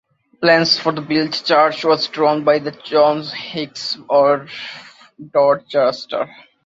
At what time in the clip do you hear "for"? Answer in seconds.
0.79-0.91